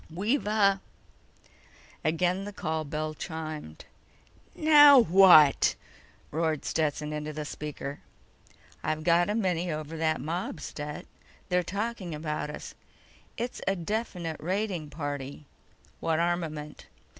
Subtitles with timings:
[0.09, 0.81] We've a—"
[2.03, 3.85] Again the call bell chimed.
[4.55, 5.75] "NOW WHAT?"
[6.31, 7.99] roared Stetson into the speaker.
[8.83, 11.05] "I've got a mini over that mob, Stet.
[11.49, 12.73] They're talking about us.
[13.37, 15.45] It's a definite raiding party."
[15.99, 16.87] "What armament?"